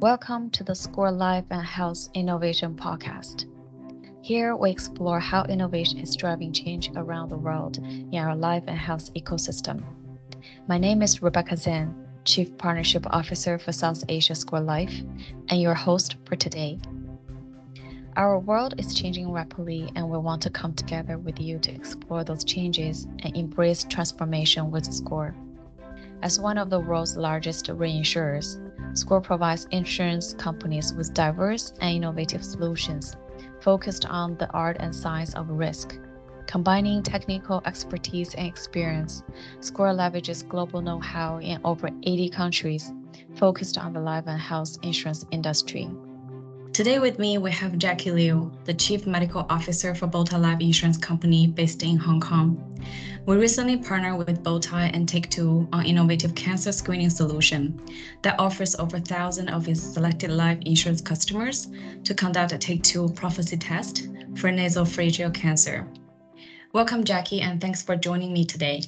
Welcome 0.00 0.50
to 0.50 0.62
the 0.62 0.74
SCOR 0.74 1.10
Life 1.10 1.46
and 1.50 1.64
Health 1.64 2.10
Innovation 2.12 2.74
Podcast. 2.74 3.46
Here 4.20 4.54
we 4.54 4.70
explore 4.70 5.18
how 5.18 5.44
innovation 5.44 6.00
is 6.00 6.14
driving 6.14 6.52
change 6.52 6.90
around 6.96 7.30
the 7.30 7.38
world 7.38 7.78
in 7.78 8.14
our 8.16 8.36
life 8.36 8.64
and 8.66 8.76
health 8.76 9.10
ecosystem. 9.14 9.82
My 10.68 10.76
name 10.76 11.00
is 11.00 11.22
Rebecca 11.22 11.54
Zhang, 11.54 11.94
Chief 12.26 12.58
Partnership 12.58 13.06
Officer 13.08 13.58
for 13.58 13.72
South 13.72 14.04
Asia 14.06 14.34
SCOR 14.34 14.60
Life, 14.60 14.92
and 15.48 15.62
your 15.62 15.74
host 15.74 16.16
for 16.26 16.36
today. 16.36 16.78
Our 18.16 18.38
world 18.38 18.74
is 18.76 18.94
changing 18.94 19.32
rapidly, 19.32 19.90
and 19.96 20.10
we 20.10 20.18
want 20.18 20.42
to 20.42 20.50
come 20.50 20.74
together 20.74 21.16
with 21.16 21.40
you 21.40 21.58
to 21.60 21.72
explore 21.72 22.22
those 22.22 22.44
changes 22.44 23.06
and 23.20 23.34
embrace 23.34 23.84
transformation 23.84 24.70
with 24.70 24.92
SCOR. 24.92 25.34
As 26.22 26.38
one 26.38 26.58
of 26.58 26.68
the 26.68 26.80
world's 26.80 27.16
largest 27.16 27.66
reinsurers, 27.68 28.60
SCOR 28.96 29.20
provides 29.20 29.66
insurance 29.72 30.32
companies 30.34 30.94
with 30.94 31.12
diverse 31.12 31.74
and 31.80 31.96
innovative 31.96 32.42
solutions 32.42 33.14
focused 33.60 34.06
on 34.06 34.36
the 34.38 34.50
art 34.52 34.78
and 34.80 34.94
science 34.94 35.34
of 35.34 35.50
risk. 35.50 35.98
Combining 36.46 37.02
technical 37.02 37.60
expertise 37.66 38.34
and 38.34 38.46
experience, 38.46 39.22
SCOR 39.60 39.88
leverages 39.88 40.48
global 40.48 40.80
know 40.80 40.98
how 40.98 41.38
in 41.38 41.60
over 41.64 41.90
80 42.04 42.30
countries 42.30 42.92
focused 43.34 43.76
on 43.76 43.92
the 43.92 44.00
life 44.00 44.24
and 44.26 44.40
health 44.40 44.78
insurance 44.82 45.26
industry. 45.30 45.90
Today 46.76 46.98
with 46.98 47.18
me, 47.18 47.38
we 47.38 47.50
have 47.52 47.78
Jackie 47.78 48.10
Liu, 48.10 48.52
the 48.64 48.74
Chief 48.74 49.06
Medical 49.06 49.46
Officer 49.48 49.94
for 49.94 50.06
Bowtie 50.06 50.38
Life 50.38 50.60
Insurance 50.60 50.98
Company 50.98 51.46
based 51.46 51.82
in 51.82 51.96
Hong 51.96 52.20
Kong. 52.20 52.78
We 53.24 53.36
recently 53.36 53.78
partnered 53.78 54.18
with 54.18 54.42
Bowtie 54.42 54.90
and 54.92 55.08
Take-Two 55.08 55.66
on 55.72 55.86
innovative 55.86 56.34
cancer 56.34 56.72
screening 56.72 57.08
solution 57.08 57.80
that 58.20 58.38
offers 58.38 58.74
over 58.74 58.98
1,000 58.98 59.48
of 59.48 59.66
its 59.66 59.80
selected 59.80 60.30
life 60.30 60.58
insurance 60.66 61.00
customers 61.00 61.68
to 62.04 62.12
conduct 62.12 62.52
a 62.52 62.58
Take-Two 62.58 63.08
prophecy 63.14 63.56
test 63.56 64.08
for 64.36 64.50
nasopharyngeal 64.50 65.32
cancer. 65.32 65.88
Welcome, 66.74 67.04
Jackie, 67.04 67.40
and 67.40 67.58
thanks 67.58 67.80
for 67.80 67.96
joining 67.96 68.34
me 68.34 68.44
today. 68.44 68.82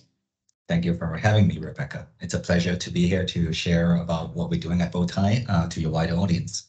Thank 0.68 0.84
you 0.84 0.94
for 0.94 1.16
having 1.16 1.48
me, 1.48 1.56
Rebecca. 1.56 2.06
It's 2.20 2.34
a 2.34 2.38
pleasure 2.38 2.76
to 2.76 2.90
be 2.90 3.08
here 3.08 3.24
to 3.24 3.50
share 3.54 3.96
about 3.96 4.36
what 4.36 4.50
we're 4.50 4.60
doing 4.60 4.82
at 4.82 4.92
Bowtie 4.92 5.48
uh, 5.48 5.68
to 5.70 5.80
your 5.80 5.90
wider 5.90 6.16
audience. 6.16 6.68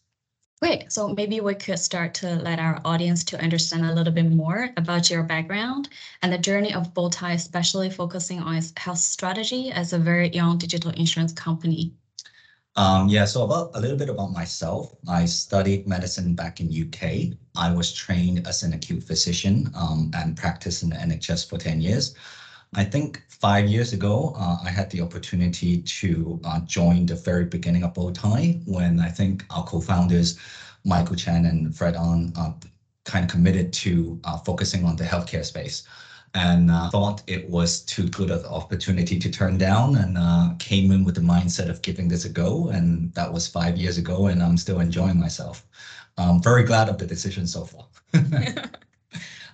Great. 0.62 0.92
So 0.92 1.08
maybe 1.10 1.40
we 1.40 1.56
could 1.56 1.80
start 1.80 2.14
to 2.16 2.36
let 2.36 2.60
our 2.60 2.82
audience 2.84 3.24
to 3.26 3.42
understand 3.42 3.86
a 3.86 3.94
little 3.94 4.12
bit 4.12 4.30
more 4.30 4.70
about 4.76 5.10
your 5.10 5.24
background 5.24 5.88
and 6.22 6.34
the 6.34 6.38
journey 6.38 6.74
of 6.74 6.94
Bowtie, 6.94 7.34
especially 7.34 7.90
focusing 7.90 8.42
on 8.42 8.56
its 8.58 8.74
health 8.76 8.98
strategy 8.98 9.72
as 9.72 9.94
a 9.94 9.98
very 9.98 10.28
young 10.30 10.58
digital 10.58 10.92
insurance 10.92 11.32
company. 11.32 11.94
Um, 12.76 13.08
yeah, 13.08 13.24
so 13.26 13.44
about 13.44 13.72
a 13.74 13.80
little 13.80 13.98
bit 13.98 14.10
about 14.10 14.32
myself. 14.34 14.94
I 15.08 15.26
studied 15.26 15.88
medicine 15.88 16.36
back 16.36 16.60
in 16.60 16.68
UK. 16.68 17.38
I 17.56 17.74
was 17.74 17.94
trained 17.94 18.46
as 18.46 18.64
an 18.64 18.74
acute 18.74 19.04
physician 19.04 19.72
um, 19.76 20.12
and 20.14 20.36
practiced 20.36 20.84
in 20.84 20.90
the 20.90 20.96
NHS 20.98 21.50
for 21.50 21.58
10 21.58 21.80
years. 21.80 22.16
I 22.75 22.84
think 22.84 23.23
five 23.30 23.67
years 23.67 23.94
ago, 23.94 24.34
uh, 24.38 24.58
I 24.64 24.70
had 24.70 24.89
the 24.92 25.02
opportunity 25.02 25.81
to 25.81 26.39
uh, 26.44 26.59
join 26.62 27.06
the 27.08 27.16
very 27.16 27.45
beginning 27.45 27.84
of 27.84 27.94
Bowtie 27.94 28.62
when 28.66 29.00
I 29.00 29.09
think 29.09 29.45
our 29.50 29.64
co-founders, 29.64 30.38
Michael 30.86 31.16
Chan 31.16 31.45
and 31.45 31.75
Fred 31.75 31.95
Ngan, 31.95 32.38
uh, 32.38 32.52
kind 33.06 33.25
of 33.25 33.31
committed 33.31 33.73
to 33.73 34.20
uh, 34.23 34.38
focusing 34.38 34.86
on 34.86 34.95
the 34.95 35.03
healthcare 35.03 35.44
space 35.44 35.84
and 36.36 36.70
uh, 36.70 36.90
thought 36.92 37.23
it 37.25 37.50
was 37.50 37.81
too 37.81 38.08
good 38.09 38.30
of 38.30 38.42
an 38.42 38.52
opportunity 38.52 39.17
to 39.17 39.31
turn 39.31 39.58
down 39.58 39.95
and 39.95 40.16
uh, 40.17 40.53
came 40.59 40.92
in 40.92 41.03
with 41.03 41.16
the 41.16 41.22
mindset 41.22 41.70
of 41.70 41.81
giving 41.81 42.08
this 42.08 42.25
a 42.25 42.30
go. 42.30 42.70
And 42.70 43.12
that 43.16 43.34
was 43.34 43.47
five 43.47 43.78
years 43.78 43.97
ago, 43.97 44.28
and 44.28 44.44
I'm 44.44 44.58
still 44.58 44.80
enjoying 44.80 45.20
myself. 45.20 45.66
I'm 46.17 46.41
very 46.41 46.63
glad 46.63 46.88
of 46.90 47.00
the 47.00 47.07
decision 47.07 47.47
so 47.47 47.66
far. 47.66 47.88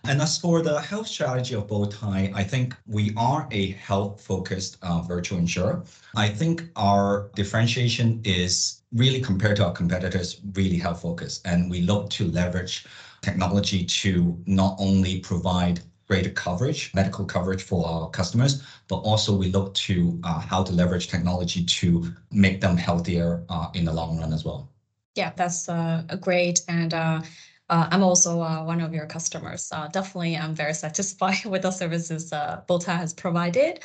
And 0.07 0.21
as 0.21 0.37
for 0.37 0.61
the 0.61 0.79
health 0.79 1.07
strategy 1.07 1.55
of 1.55 1.67
Bowtie, 1.67 2.31
I 2.33 2.43
think 2.43 2.75
we 2.85 3.11
are 3.17 3.47
a 3.51 3.71
health-focused 3.71 4.77
uh, 4.83 5.01
virtual 5.01 5.39
insurer. 5.39 5.83
I 6.15 6.29
think 6.29 6.63
our 6.75 7.31
differentiation 7.35 8.21
is 8.23 8.83
really 8.93 9.19
compared 9.19 9.55
to 9.57 9.65
our 9.65 9.73
competitors, 9.73 10.39
really 10.53 10.77
health-focused. 10.77 11.41
And 11.45 11.71
we 11.71 11.81
look 11.81 12.09
to 12.11 12.29
leverage 12.29 12.85
technology 13.21 13.83
to 13.83 14.39
not 14.45 14.75
only 14.77 15.21
provide 15.21 15.81
greater 16.07 16.29
coverage, 16.29 16.93
medical 16.93 17.25
coverage 17.25 17.63
for 17.63 17.87
our 17.87 18.09
customers, 18.11 18.61
but 18.87 18.97
also 18.97 19.35
we 19.35 19.51
look 19.51 19.73
to 19.73 20.19
uh, 20.23 20.39
how 20.39 20.61
to 20.63 20.71
leverage 20.71 21.07
technology 21.07 21.63
to 21.65 22.13
make 22.31 22.61
them 22.61 22.77
healthier 22.77 23.43
uh, 23.49 23.69
in 23.73 23.85
the 23.85 23.91
long 23.91 24.19
run 24.19 24.31
as 24.31 24.45
well. 24.45 24.69
Yeah, 25.15 25.31
that's 25.35 25.67
uh, 25.67 26.03
great. 26.21 26.61
And 26.67 26.93
uh, 27.69 27.87
I'm 27.91 28.03
also 28.03 28.41
uh, 28.41 28.63
one 28.63 28.81
of 28.81 28.93
your 28.93 29.07
customers. 29.07 29.69
Uh, 29.71 29.87
definitely, 29.87 30.37
I'm 30.37 30.53
very 30.53 30.73
satisfied 30.73 31.45
with 31.45 31.63
the 31.63 31.71
services 31.71 32.31
uh, 32.31 32.61
Bowtie 32.67 32.95
has 32.95 33.13
provided. 33.13 33.79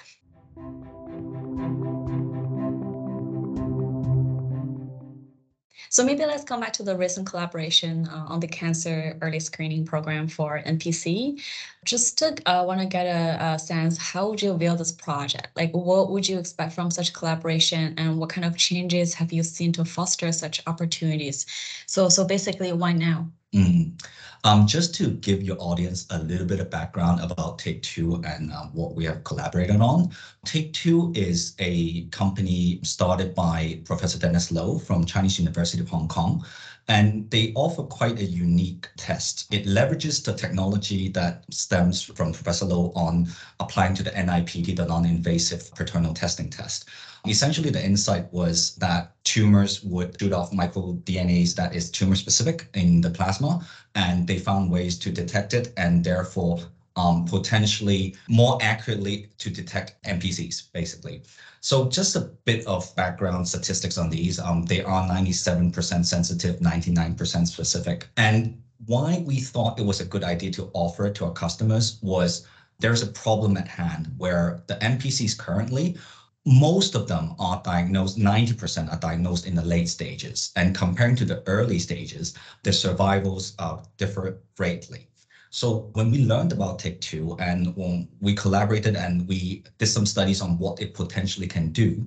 So 5.93 6.05
maybe 6.05 6.25
let's 6.25 6.45
come 6.45 6.61
back 6.61 6.73
to 6.75 6.85
the 6.85 6.97
recent 6.97 7.27
collaboration 7.27 8.07
uh, 8.07 8.27
on 8.29 8.39
the 8.39 8.47
cancer 8.47 9.19
early 9.23 9.41
screening 9.41 9.85
program 9.85 10.29
for 10.29 10.63
NPC. 10.65 11.43
Just 11.85 12.17
to 12.19 12.37
uh, 12.47 12.63
want 12.65 12.81
to 12.81 12.87
get 12.87 13.07
a, 13.07 13.55
a, 13.55 13.59
sense, 13.59 13.99
how 13.99 14.29
would 14.31 14.41
you 14.41 14.57
view 14.57 14.77
this 14.77 14.93
project? 14.93 15.49
Like, 15.57 15.73
what 15.73 16.11
would 16.11 16.29
you 16.29 16.39
expect 16.39 16.75
from 16.75 16.93
such 16.93 17.13
collaboration, 17.13 17.95
and 17.99 18.19
what 18.21 18.29
kind 18.29 18.45
of 18.45 18.57
changes 18.57 19.15
have 19.15 19.33
you 19.33 19.43
seen 19.43 19.73
to 19.73 19.85
foster 19.85 20.31
such 20.31 20.63
opportunities? 20.69 21.45
So, 21.87 22.09
so 22.09 22.25
basically, 22.25 22.73
why 22.73 22.93
now? 22.93 23.29
Mm. 23.55 24.01
Um, 24.45 24.67
just 24.67 24.95
to 24.95 25.11
give 25.11 25.43
your 25.43 25.57
audience 25.59 26.07
a 26.11 26.19
little 26.23 26.47
bit 26.47 26.61
of 26.61 26.71
background 26.71 27.21
about 27.21 27.59
Take 27.59 27.83
Two 27.83 28.23
and 28.25 28.53
uh, 28.53 28.63
what 28.73 28.95
we 28.95 29.05
have 29.05 29.25
collaborated 29.25 29.81
on. 29.81 30.13
Take 30.45 30.73
Two 30.73 31.13
is 31.17 31.55
a 31.59 32.05
company 32.07 32.79
started 32.85 33.35
by 33.35 33.81
Professor 33.85 34.19
Dennis 34.19 34.53
Lo 34.53 34.79
from 34.79 35.05
Chinese 35.05 35.39
University 35.39 35.83
of 35.83 35.89
Hong 35.91 36.09
Kong. 36.09 36.45
And 36.91 37.31
they 37.31 37.53
offer 37.55 37.85
quite 37.85 38.19
a 38.19 38.25
unique 38.25 38.89
test. 38.97 39.47
It 39.55 39.65
leverages 39.65 40.25
the 40.25 40.35
technology 40.35 41.09
that 41.11 41.45
stems 41.49 42.03
from 42.03 42.33
Professor 42.33 42.65
Lo 42.65 42.91
on 42.97 43.29
applying 43.61 43.95
to 43.95 44.03
the 44.03 44.11
NIPT, 44.11 44.75
the 44.75 44.87
non-invasive 44.87 45.73
peritoneal 45.73 46.15
testing 46.15 46.51
test. 46.51 46.89
Essentially, 47.29 47.71
the 47.71 47.85
insight 47.85 48.33
was 48.33 48.75
that 48.77 49.13
tumors 49.23 49.85
would 49.85 50.19
shoot 50.19 50.33
off 50.33 50.51
microDNAs 50.51 51.55
that 51.55 51.77
is 51.77 51.93
tumor 51.93 52.17
specific 52.17 52.69
in 52.75 53.01
the 53.03 53.11
plasma, 53.11 53.65
and 53.95 54.27
they 54.27 54.39
found 54.41 54.69
ways 54.69 54.99
to 54.99 55.13
detect 55.13 55.55
it 55.55 55.73
and 55.77 56.03
therefore 56.03 56.59
um, 56.97 57.25
potentially 57.25 58.17
more 58.29 58.59
accurately 58.61 59.29
to 59.39 59.51
detect 59.51 60.03
NPCs, 60.05 60.73
basically. 60.73 61.23
So 61.61 61.89
just 61.89 62.17
a 62.17 62.31
bit 62.45 62.67
of 62.67 62.95
background 62.97 63.47
statistics 63.47 63.99
on 63.99 64.11
these. 64.11 64.39
Um, 64.41 64.65
they 64.65 64.83
are 64.83 65.09
97% 65.09 66.05
sensitive, 66.05 66.61
99% 66.61 67.47
specific. 67.47 68.09
And 68.17 68.63
why 68.87 69.23
we 69.27 69.41
thought 69.41 69.79
it 69.79 69.85
was 69.85 70.01
a 70.01 70.07
good 70.07 70.25
idea 70.25 70.51
to 70.53 70.71
offer 70.73 71.07
it 71.07 71.15
to 71.17 71.27
our 71.27 71.33
customers 71.33 71.99
was 72.03 72.47
there's 72.79 73.03
a 73.03 73.07
problem 73.07 73.59
at 73.59 73.69
hand 73.69 74.11
where 74.17 74.63
the 74.67 74.77
NPCs 74.77 75.37
currently, 75.37 75.99
most 76.47 76.95
of 76.95 77.07
them 77.07 77.35
are 77.39 77.61
diagnosed, 77.63 78.19
90% 78.19 78.91
are 78.91 78.99
diagnosed 78.99 79.47
in 79.47 79.55
the 79.55 79.65
late 79.65 79.91
stages. 79.91 80.51
And 80.57 80.75
comparing 80.75 81.15
to 81.17 81.27
the 81.27 81.43
early 81.47 81.79
stages, 81.79 82.35
the 82.63 82.73
survivals 82.73 83.53
uh, 83.59 83.83
differ 83.99 84.41
greatly. 84.57 85.10
So 85.53 85.91
when 85.95 86.13
we 86.13 86.25
learned 86.25 86.53
about 86.53 86.79
Take-Two 86.79 87.37
and 87.41 87.75
when 87.75 88.09
we 88.21 88.37
collaborated 88.37 88.95
and 88.95 89.27
we 89.27 89.65
did 89.79 89.87
some 89.87 90.07
studies 90.07 90.41
on 90.41 90.57
what 90.59 90.81
it 90.81 90.95
potentially 90.95 91.49
can 91.49 91.73
do, 91.73 92.07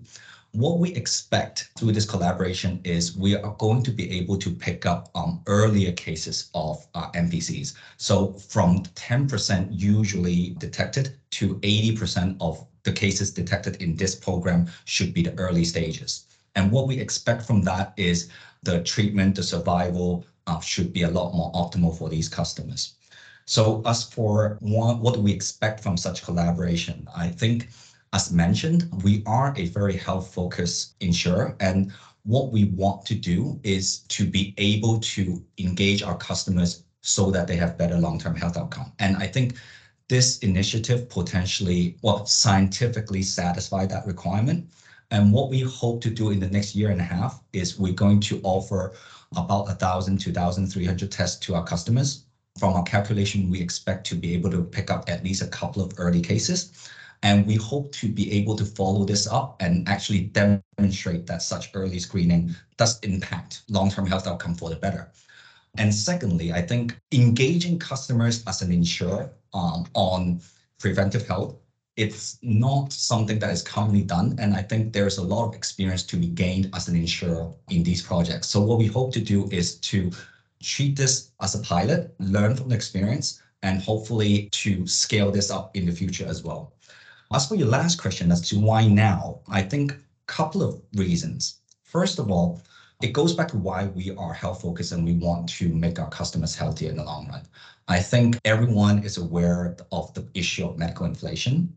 what 0.53 0.79
we 0.79 0.93
expect 0.93 1.71
through 1.77 1.91
this 1.91 2.05
collaboration 2.05 2.79
is 2.85 3.17
we 3.17 3.35
are 3.35 3.53
going 3.55 3.83
to 3.83 3.91
be 3.91 4.09
able 4.11 4.37
to 4.37 4.49
pick 4.49 4.85
up 4.85 5.09
um, 5.13 5.41
earlier 5.47 5.91
cases 5.91 6.51
of 6.53 6.87
uh, 6.95 7.11
NPCs. 7.11 7.73
So 7.97 8.31
from 8.33 8.83
10% 8.95 9.67
usually 9.71 10.51
detected 10.59 11.17
to 11.31 11.55
80% 11.55 12.37
of 12.39 12.65
the 12.83 12.93
cases 12.93 13.31
detected 13.31 13.81
in 13.81 13.97
this 13.97 14.15
program 14.15 14.69
should 14.85 15.13
be 15.13 15.21
the 15.21 15.33
early 15.33 15.65
stages. 15.65 16.27
And 16.55 16.71
what 16.71 16.87
we 16.87 16.97
expect 16.97 17.41
from 17.45 17.61
that 17.63 17.91
is 17.97 18.29
the 18.61 18.81
treatment, 18.83 19.35
the 19.35 19.43
survival 19.43 20.25
uh, 20.47 20.61
should 20.61 20.93
be 20.93 21.01
a 21.01 21.09
lot 21.09 21.33
more 21.33 21.51
optimal 21.51 21.97
for 21.97 22.07
these 22.07 22.29
customers. 22.29 22.93
So 23.45 23.81
as 23.85 24.03
for 24.03 24.57
one, 24.61 24.99
what 24.99 25.17
we 25.17 25.31
expect 25.31 25.81
from 25.81 25.97
such 25.97 26.23
collaboration? 26.23 27.07
I 27.15 27.27
think, 27.29 27.69
as 28.13 28.31
mentioned, 28.31 28.87
we 29.03 29.23
are 29.25 29.53
a 29.57 29.65
very 29.67 29.97
health-focused 29.97 30.95
insurer, 30.99 31.55
and 31.59 31.91
what 32.23 32.51
we 32.51 32.65
want 32.65 33.05
to 33.07 33.15
do 33.15 33.59
is 33.63 33.99
to 34.07 34.25
be 34.25 34.53
able 34.57 34.99
to 34.99 35.43
engage 35.57 36.03
our 36.03 36.17
customers 36.17 36.83
so 37.01 37.31
that 37.31 37.47
they 37.47 37.57
have 37.57 37.77
better 37.77 37.97
long-term 37.97 38.35
health 38.35 38.55
outcome. 38.55 38.93
And 38.99 39.17
I 39.17 39.27
think 39.27 39.57
this 40.07 40.37
initiative 40.39 41.09
potentially, 41.09 41.97
well, 42.01 42.25
scientifically 42.25 43.23
satisfy 43.23 43.85
that 43.87 44.05
requirement. 44.05 44.69
And 45.11 45.33
what 45.33 45.49
we 45.49 45.61
hope 45.61 46.01
to 46.01 46.09
do 46.09 46.29
in 46.31 46.39
the 46.39 46.49
next 46.49 46.75
year 46.75 46.91
and 46.91 47.01
a 47.01 47.03
half 47.03 47.41
is 47.51 47.77
we're 47.77 47.93
going 47.93 48.21
to 48.21 48.39
offer 48.43 48.93
about 49.35 49.65
1,000 49.65 50.17
to 50.19 50.29
1,300 50.29 51.11
tests 51.11 51.39
to 51.45 51.55
our 51.55 51.63
customers. 51.63 52.25
From 52.63 52.75
our 52.75 52.83
calculation, 52.83 53.49
we 53.49 53.59
expect 53.59 54.07
to 54.07 54.15
be 54.15 54.33
able 54.35 54.49
to 54.49 54.63
pick 54.63 54.89
up 54.89 55.09
at 55.09 55.21
least 55.21 55.41
a 55.41 55.47
couple 55.47 55.83
of 55.83 55.91
early 55.97 56.21
cases. 56.21 56.71
And 57.21 57.45
we 57.45 57.55
hope 57.55 57.91
to 57.91 58.07
be 58.07 58.31
able 58.31 58.55
to 58.55 58.63
follow 58.63 59.03
this 59.03 59.27
up 59.27 59.61
and 59.61 59.85
actually 59.89 60.31
demonstrate 60.31 61.25
that 61.25 61.41
such 61.41 61.71
early 61.73 61.99
screening 61.99 62.55
does 62.77 63.01
impact 63.01 63.63
long-term 63.67 64.05
health 64.05 64.27
outcome 64.27 64.55
for 64.55 64.69
the 64.69 64.77
better. 64.77 65.11
And 65.77 65.93
secondly, 65.93 66.53
I 66.53 66.61
think 66.61 66.97
engaging 67.11 67.79
customers 67.79 68.45
as 68.47 68.61
an 68.61 68.71
insurer 68.71 69.29
um, 69.53 69.85
on 69.93 70.39
preventive 70.79 71.27
health, 71.27 71.57
it's 71.97 72.39
not 72.43 72.93
something 72.93 73.39
that 73.39 73.51
is 73.51 73.61
commonly 73.61 74.03
done. 74.03 74.37
And 74.39 74.53
I 74.53 74.61
think 74.61 74.93
there's 74.93 75.17
a 75.17 75.21
lot 75.21 75.49
of 75.49 75.53
experience 75.53 76.03
to 76.03 76.15
be 76.15 76.27
gained 76.27 76.69
as 76.73 76.87
an 76.87 76.95
insurer 76.95 77.51
in 77.69 77.83
these 77.83 78.01
projects. 78.01 78.47
So 78.47 78.61
what 78.61 78.79
we 78.79 78.87
hope 78.87 79.11
to 79.15 79.19
do 79.19 79.49
is 79.51 79.75
to 79.91 80.11
treat 80.63 80.95
this 80.95 81.31
as 81.41 81.55
a 81.55 81.59
pilot, 81.59 82.15
learn 82.19 82.55
from 82.55 82.69
the 82.69 82.75
experience, 82.75 83.41
and 83.61 83.81
hopefully 83.81 84.49
to 84.51 84.87
scale 84.87 85.31
this 85.31 85.51
up 85.51 85.75
in 85.75 85.85
the 85.85 85.91
future 85.91 86.25
as 86.25 86.43
well. 86.43 86.73
As 87.33 87.47
for 87.47 87.55
your 87.55 87.67
last 87.67 87.99
question 87.99 88.31
as 88.31 88.47
to 88.49 88.59
why 88.59 88.87
now, 88.87 89.39
I 89.47 89.61
think 89.61 89.91
a 89.91 89.97
couple 90.27 90.61
of 90.61 90.81
reasons. 90.95 91.59
First 91.83 92.19
of 92.19 92.29
all, 92.29 92.61
it 93.01 93.11
goes 93.11 93.33
back 93.33 93.49
to 93.49 93.57
why 93.57 93.87
we 93.87 94.11
are 94.15 94.33
health 94.33 94.61
focused 94.61 94.91
and 94.91 95.03
we 95.03 95.13
want 95.13 95.49
to 95.49 95.67
make 95.67 95.99
our 95.99 96.09
customers 96.09 96.55
healthier 96.55 96.89
in 96.89 96.97
the 96.97 97.03
long 97.03 97.27
run. 97.27 97.41
I 97.87 97.99
think 97.99 98.37
everyone 98.45 99.03
is 99.03 99.17
aware 99.17 99.75
of 99.91 100.13
the 100.13 100.25
issue 100.33 100.65
of 100.65 100.77
medical 100.77 101.05
inflation. 101.05 101.75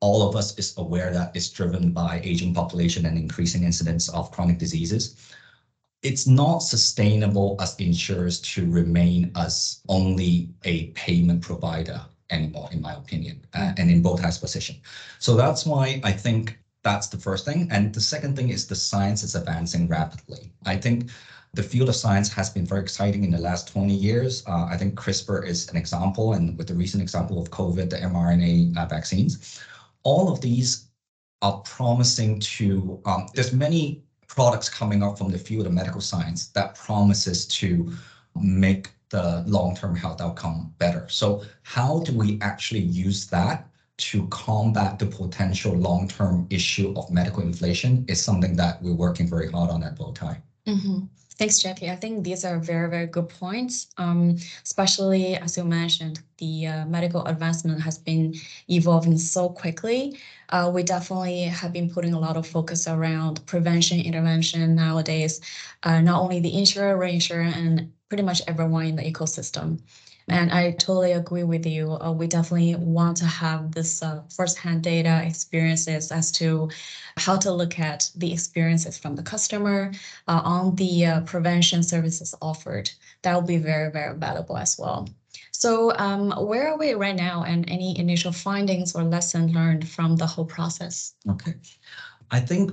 All 0.00 0.28
of 0.28 0.36
us 0.36 0.56
is 0.58 0.74
aware 0.76 1.12
that 1.12 1.34
it's 1.34 1.50
driven 1.50 1.90
by 1.92 2.20
aging 2.22 2.54
population 2.54 3.06
and 3.06 3.18
increasing 3.18 3.64
incidence 3.64 4.08
of 4.10 4.30
chronic 4.30 4.58
diseases. 4.58 5.16
It's 6.02 6.26
not 6.26 6.58
sustainable 6.58 7.56
as 7.60 7.74
insurers 7.76 8.40
to 8.52 8.70
remain 8.70 9.32
as 9.36 9.80
only 9.88 10.50
a 10.64 10.88
payment 10.88 11.42
provider 11.42 12.00
anymore, 12.30 12.68
in 12.72 12.80
my 12.80 12.94
opinion, 12.94 13.44
uh, 13.54 13.72
and 13.76 13.90
in 13.90 14.02
Bowtie's 14.02 14.38
position. 14.38 14.76
So 15.18 15.34
that's 15.34 15.66
why 15.66 16.00
I 16.04 16.12
think 16.12 16.58
that's 16.84 17.08
the 17.08 17.16
first 17.16 17.44
thing. 17.44 17.68
And 17.70 17.92
the 17.92 18.00
second 18.00 18.36
thing 18.36 18.50
is 18.50 18.66
the 18.66 18.76
science 18.76 19.22
is 19.22 19.34
advancing 19.34 19.88
rapidly. 19.88 20.52
I 20.64 20.76
think 20.76 21.10
the 21.54 21.62
field 21.62 21.88
of 21.88 21.96
science 21.96 22.28
has 22.28 22.50
been 22.50 22.66
very 22.66 22.82
exciting 22.82 23.24
in 23.24 23.30
the 23.30 23.38
last 23.38 23.68
20 23.68 23.92
years. 23.92 24.44
Uh, 24.46 24.66
I 24.70 24.76
think 24.76 24.94
CRISPR 24.94 25.46
is 25.46 25.68
an 25.70 25.76
example, 25.76 26.34
and 26.34 26.56
with 26.56 26.68
the 26.68 26.74
recent 26.74 27.02
example 27.02 27.40
of 27.40 27.50
COVID, 27.50 27.90
the 27.90 27.96
mRNA 27.96 28.76
uh, 28.76 28.86
vaccines, 28.86 29.60
all 30.02 30.30
of 30.30 30.40
these 30.40 30.88
are 31.42 31.58
promising 31.60 32.40
to, 32.40 33.00
um, 33.04 33.26
there's 33.34 33.52
many 33.52 34.04
products 34.28 34.68
coming 34.68 35.02
up 35.02 35.18
from 35.18 35.30
the 35.30 35.38
field 35.38 35.66
of 35.66 35.72
medical 35.72 36.00
science 36.00 36.48
that 36.48 36.74
promises 36.74 37.46
to 37.46 37.90
make 38.36 38.90
the 39.10 39.42
long-term 39.46 39.96
health 39.96 40.20
outcome 40.20 40.72
better. 40.78 41.06
So 41.08 41.42
how 41.62 42.00
do 42.00 42.12
we 42.16 42.38
actually 42.40 42.80
use 42.80 43.26
that 43.28 43.68
to 43.98 44.26
combat 44.28 44.98
the 44.98 45.06
potential 45.06 45.74
long-term 45.74 46.46
issue 46.50 46.94
of 46.96 47.10
medical 47.10 47.42
inflation 47.42 48.04
is 48.08 48.22
something 48.22 48.54
that 48.56 48.80
we're 48.80 48.94
working 48.94 49.28
very 49.28 49.50
hard 49.50 49.70
on 49.70 49.82
at 49.82 49.96
Bowtie. 49.96 50.40
Mm-hmm. 50.68 51.06
Thanks, 51.38 51.60
Jackie. 51.60 51.88
I 51.90 51.96
think 51.96 52.24
these 52.24 52.44
are 52.44 52.58
very, 52.58 52.90
very 52.90 53.06
good 53.06 53.28
points. 53.28 53.88
Um, 53.96 54.36
especially 54.64 55.36
as 55.36 55.56
you 55.56 55.64
mentioned, 55.64 56.20
the 56.38 56.66
uh, 56.66 56.86
medical 56.86 57.24
advancement 57.26 57.80
has 57.82 57.96
been 57.98 58.34
evolving 58.68 59.16
so 59.18 59.48
quickly. 59.48 60.18
Uh, 60.50 60.70
we 60.74 60.82
definitely 60.82 61.42
have 61.44 61.72
been 61.72 61.88
putting 61.90 62.12
a 62.12 62.18
lot 62.18 62.36
of 62.36 62.46
focus 62.46 62.88
around 62.88 63.46
prevention 63.46 64.00
intervention 64.00 64.74
nowadays. 64.74 65.40
Uh, 65.84 66.00
not 66.00 66.20
only 66.20 66.40
the 66.40 66.58
insurer, 66.58 66.98
reinsurer, 66.98 67.54
and 67.56 67.92
pretty 68.08 68.24
much 68.24 68.42
everyone 68.48 68.86
in 68.86 68.96
the 68.96 69.02
ecosystem. 69.02 69.80
And 70.30 70.50
I 70.50 70.72
totally 70.72 71.12
agree 71.12 71.44
with 71.44 71.66
you. 71.66 71.92
Uh, 71.92 72.12
we 72.12 72.26
definitely 72.26 72.74
want 72.76 73.16
to 73.18 73.26
have 73.26 73.72
this 73.72 74.02
uh, 74.02 74.22
firsthand 74.34 74.82
data 74.82 75.22
experiences 75.24 76.12
as 76.12 76.30
to 76.32 76.70
how 77.16 77.36
to 77.38 77.52
look 77.52 77.78
at 77.78 78.10
the 78.16 78.32
experiences 78.32 78.98
from 78.98 79.16
the 79.16 79.22
customer 79.22 79.92
uh, 80.26 80.40
on 80.44 80.74
the 80.76 81.06
uh, 81.06 81.20
prevention 81.22 81.82
services 81.82 82.34
offered. 82.42 82.90
That 83.22 83.34
will 83.34 83.42
be 83.42 83.58
very, 83.58 83.90
very 83.90 84.16
valuable 84.16 84.56
as 84.56 84.76
well. 84.78 85.08
So 85.50 85.92
um, 85.96 86.30
where 86.46 86.68
are 86.68 86.78
we 86.78 86.94
right 86.94 87.16
now 87.16 87.44
and 87.44 87.68
any 87.68 87.98
initial 87.98 88.32
findings 88.32 88.94
or 88.94 89.02
lessons 89.02 89.54
learned 89.54 89.88
from 89.88 90.16
the 90.16 90.26
whole 90.26 90.44
process? 90.44 91.14
Okay. 91.28 91.54
I 92.30 92.40
think 92.40 92.72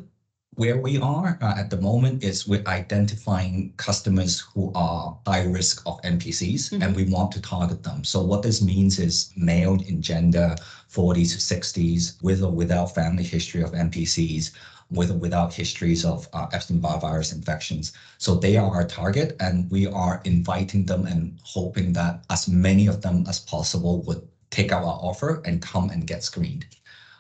where 0.56 0.78
we 0.78 0.98
are 0.98 1.38
uh, 1.42 1.54
at 1.58 1.70
the 1.70 1.82
moment 1.82 2.24
is 2.24 2.48
we're 2.48 2.64
identifying 2.68 3.74
customers 3.76 4.40
who 4.40 4.72
are 4.74 5.18
high 5.28 5.44
risk 5.44 5.82
of 5.86 6.02
NPCs 6.04 6.70
mm-hmm. 6.70 6.82
and 6.82 6.96
we 6.96 7.04
want 7.06 7.32
to 7.34 7.42
target 7.42 7.84
them. 7.84 8.04
So 8.04 8.22
what 8.22 8.42
this 8.42 8.62
means 8.62 8.98
is 8.98 9.34
male 9.36 9.74
in 9.74 10.02
gender, 10.02 10.56
40s 10.90 11.34
to 11.34 11.40
60s, 11.56 12.24
with 12.24 12.42
or 12.42 12.52
without 12.52 12.96
family 12.96 13.24
history 13.24 13.64
of 13.64 13.72
NPCs, 13.72 14.52
with 14.90 15.12
or 15.12 15.18
without 15.18 15.54
histories 15.54 16.06
of 16.06 16.28
uh, 16.32 16.48
Epstein-Barr 16.54 17.02
virus 17.02 17.34
infections. 17.34 17.92
So 18.18 18.36
they 18.36 18.56
are 18.56 18.74
our 18.74 18.88
target 18.88 19.36
and 19.42 19.70
we 19.70 19.88
are 19.88 20.22
inviting 20.24 20.86
them 20.86 21.06
and 21.06 21.38
hoping 21.44 21.92
that 21.94 22.24
as 22.30 22.48
many 22.48 22.88
of 22.88 23.02
them 23.02 23.26
as 23.28 23.40
possible 23.40 24.04
would 24.04 24.26
take 24.52 24.72
our 24.72 24.84
offer 24.84 25.42
and 25.44 25.62
come 25.62 25.90
and 25.90 26.08
get 26.08 26.24
screened 26.24 26.66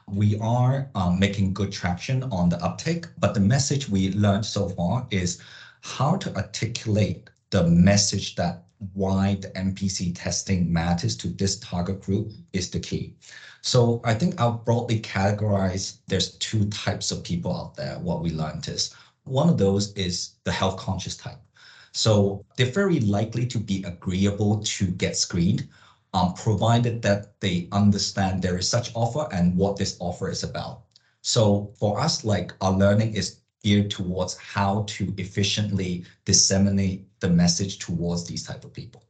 we 0.07 0.37
are 0.39 0.89
um, 0.95 1.19
making 1.19 1.53
good 1.53 1.71
traction 1.71 2.23
on 2.23 2.49
the 2.49 2.63
uptake, 2.63 3.05
but 3.17 3.33
the 3.33 3.39
message 3.39 3.89
we 3.89 4.11
learned 4.11 4.45
so 4.45 4.69
far 4.69 5.07
is 5.09 5.41
how 5.81 6.15
to 6.17 6.35
articulate 6.35 7.29
the 7.49 7.67
message 7.67 8.35
that 8.35 8.65
why 8.93 9.35
the 9.41 9.49
NPC 9.49 10.13
testing 10.15 10.71
matters 10.71 11.15
to 11.17 11.29
this 11.29 11.57
target 11.59 12.01
group 12.01 12.31
is 12.53 12.69
the 12.69 12.79
key. 12.79 13.15
So 13.61 14.01
I 14.03 14.13
think 14.13 14.39
I'll 14.39 14.61
broadly 14.65 14.99
categorize 14.99 15.97
there's 16.07 16.35
two 16.37 16.69
types 16.69 17.11
of 17.11 17.23
people 17.23 17.55
out 17.55 17.75
there. 17.75 17.97
What 17.99 18.21
we 18.21 18.29
learned 18.29 18.67
is 18.67 18.93
one 19.23 19.49
of 19.49 19.57
those 19.57 19.91
is 19.93 20.35
the 20.43 20.51
health 20.51 20.77
conscious 20.77 21.17
type. 21.17 21.39
So 21.93 22.45
they're 22.57 22.67
very 22.67 22.99
likely 22.99 23.47
to 23.47 23.57
be 23.57 23.83
agreeable 23.83 24.61
to 24.63 24.85
get 24.87 25.17
screened, 25.17 25.67
um, 26.15 26.33
provided 26.33 27.01
that 27.01 27.37
they 27.41 27.67
understand 27.73 28.41
there 28.41 28.57
is 28.57 28.69
such 28.69 28.89
offer 28.95 29.27
and 29.33 29.55
what 29.57 29.75
this 29.75 29.97
offer 29.99 30.29
is 30.29 30.43
about. 30.43 30.83
So 31.21 31.73
for 31.77 31.99
us, 31.99 32.23
like 32.23 32.53
our 32.61 32.71
learning 32.71 33.15
is 33.15 33.41
geared 33.61 33.91
towards 33.91 34.37
how 34.37 34.85
to 34.87 35.13
efficiently 35.17 36.05
disseminate 36.23 37.05
the 37.19 37.27
message 37.27 37.79
towards 37.79 38.23
these 38.23 38.43
type 38.43 38.63
of 38.63 38.71
people, 38.73 39.03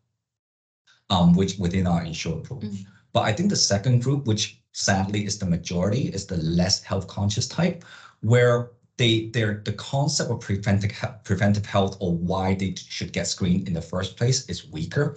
um, 1.12 1.36
which 1.36 1.60
within 1.60 1.86
our 1.86 2.04
insured 2.04 2.44
pool. 2.44 2.62
Mm-hmm. 2.62 2.90
But 3.14 3.22
I 3.22 3.34
think 3.34 3.50
the 3.50 3.56
second 3.56 4.02
group, 4.02 4.26
which 4.26 4.60
sadly 4.72 5.26
is 5.26 5.38
the 5.38 5.46
majority, 5.46 6.08
is 6.08 6.26
the 6.26 6.38
less 6.38 6.82
health 6.82 7.06
conscious 7.06 7.48
type, 7.48 7.86
where 8.22 8.72
they 8.98 9.28
their 9.28 9.62
the 9.64 9.74
concept 9.74 10.32
of 10.32 10.40
preventive 10.40 10.92
preventive 11.24 11.66
health 11.66 11.98
or 12.00 12.14
why 12.16 12.56
they 12.56 12.74
should 12.76 13.12
get 13.14 13.28
screened 13.28 13.68
in 13.68 13.74
the 13.74 13.82
first 13.82 14.18
place 14.18 14.50
is 14.50 14.66
weaker. 14.72 15.16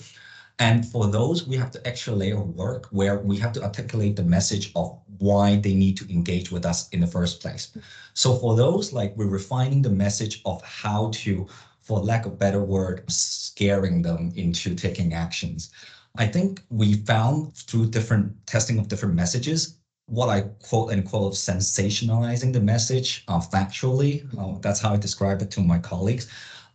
And 0.58 0.84
for 0.86 1.06
those, 1.06 1.46
we 1.46 1.56
have 1.56 1.70
the 1.70 1.86
extra 1.86 2.12
layer 2.12 2.36
of 2.36 2.56
work 2.56 2.86
where 2.90 3.18
we 3.18 3.36
have 3.38 3.52
to 3.52 3.62
articulate 3.62 4.16
the 4.16 4.24
message 4.24 4.72
of 4.74 4.98
why 5.18 5.56
they 5.56 5.74
need 5.74 5.96
to 5.98 6.12
engage 6.12 6.50
with 6.50 6.66
us 6.66 6.88
in 6.88 7.00
the 7.00 7.06
first 7.06 7.40
place. 7.40 7.76
So 8.14 8.34
for 8.34 8.56
those, 8.56 8.92
like 8.92 9.16
we're 9.16 9.26
refining 9.26 9.82
the 9.82 9.90
message 9.90 10.42
of 10.44 10.60
how 10.62 11.10
to, 11.14 11.46
for 11.80 12.00
lack 12.00 12.26
of 12.26 12.38
better 12.38 12.62
word, 12.64 13.04
scaring 13.08 14.02
them 14.02 14.32
into 14.34 14.74
taking 14.74 15.14
actions. 15.14 15.70
I 16.16 16.26
think 16.26 16.62
we 16.70 16.94
found 16.94 17.54
through 17.54 17.90
different 17.90 18.34
testing 18.46 18.80
of 18.80 18.88
different 18.88 19.14
messages, 19.14 19.76
what 20.06 20.28
I 20.28 20.40
quote 20.40 20.90
unquote 20.90 21.34
sensationalizing 21.34 22.52
the 22.52 22.60
message 22.60 23.22
uh, 23.28 23.40
factually. 23.40 24.26
Uh, 24.36 24.58
that's 24.58 24.80
how 24.80 24.94
I 24.94 24.96
describe 24.96 25.40
it 25.42 25.52
to 25.52 25.60
my 25.60 25.78
colleagues 25.78 26.28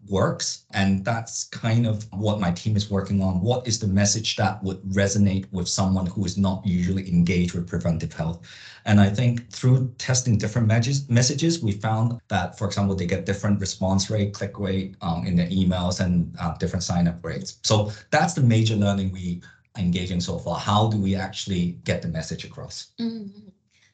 works. 0.10 0.65
And 0.72 1.05
that's 1.05 1.45
kind 1.45 1.88
of 1.88 2.05
what 2.12 2.39
my 2.39 2.51
team 2.51 2.75
is 2.75 2.89
working 2.89 3.22
on. 3.22 3.41
What 3.41 3.67
is 3.67 3.79
the 3.79 3.88
message 3.88 4.36
that 4.36 4.62
would 4.63 4.81
resonate 4.83 5.45
with 5.51 5.67
someone 5.67 6.05
who 6.05 6.25
is 6.25 6.38
not 6.38 6.65
usually 6.65 7.07
engaged 7.10 7.53
with 7.53 7.67
preventive 7.67 8.13
health? 8.13 8.41
And 8.86 9.00
I 9.00 9.10
think 9.10 9.50
through 9.50 9.93
testing 9.98 10.38
different 10.38 10.67
messages, 10.67 11.63
we 11.63 11.72
found 11.72 12.19
that, 12.27 12.57
for 12.57 12.67
example, 12.67 12.95
they 12.95 13.05
get 13.05 13.25
different 13.25 13.60
response 13.60 14.10
rate, 14.10 14.33
click 14.33 14.60
rate 14.60 14.95
um, 15.01 15.25
in 15.25 15.36
their 15.36 15.48
emails 15.48 16.00
and 16.03 16.36
uh, 16.39 16.55
different 16.57 16.83
sign 16.83 17.07
up 17.07 17.24
rates. 17.24 17.60
So 17.63 17.91
that's 18.12 18.33
the 18.33 18.41
major 18.41 18.75
learning 18.75 19.12
we 19.12 19.41
engaging 19.77 20.22
so 20.22 20.38
far. 20.38 20.60
How 20.60 20.88
do 20.88 20.98
we 20.98 21.15
actually 21.15 21.79
get 21.83 22.01
the 22.01 22.07
message 22.07 22.43
across? 22.45 22.91
Mm-hmm. 23.00 23.50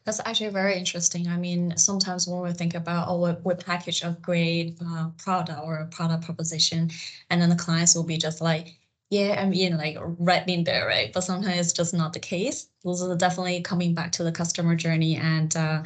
That's 0.10 0.22
actually 0.25 0.50
very 0.50 0.75
interesting. 0.75 1.28
I 1.28 1.38
mean, 1.38 1.78
sometimes 1.78 2.28
when 2.28 2.42
we 2.42 2.51
think 2.51 2.74
about, 2.74 3.10
oh, 3.10 3.22
we, 3.22 3.36
we 3.44 3.54
package 3.54 4.01
a 4.01 4.18
great 4.24 4.75
uh, 4.84 5.10
product 5.20 5.60
or 5.63 5.75
a 5.75 5.86
product 5.86 6.25
proposition, 6.25 6.89
and 7.30 7.39
then 7.39 7.50
the 7.50 7.56
clients 7.56 7.94
will 7.94 8.06
be 8.06 8.18
just 8.18 8.42
like, 8.42 8.80
yeah, 9.12 9.39
I 9.39 9.46
mean, 9.46 9.78
like 9.78 9.98
right 10.00 10.48
in 10.50 10.63
there, 10.63 10.88
right? 10.88 11.13
But 11.13 11.22
sometimes 11.25 11.60
it's 11.60 11.74
just 11.74 11.94
not 11.94 12.13
the 12.13 12.20
case. 12.20 12.70
Those 12.84 13.04
are 13.04 13.16
definitely 13.16 13.62
coming 13.62 13.94
back 13.94 14.12
to 14.13 14.24
the 14.24 14.32
customer 14.32 14.75
journey 14.75 15.16
and 15.16 15.56
uh, 15.56 15.84